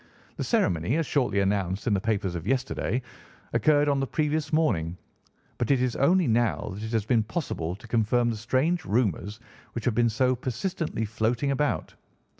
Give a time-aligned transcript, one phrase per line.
[0.37, 3.03] The ceremony, as shortly announced in the papers of yesterday,
[3.53, 4.97] occurred on the previous morning;
[5.59, 9.39] but it is only now that it has been possible to confirm the strange rumours
[9.73, 11.93] which have been so persistently floating about.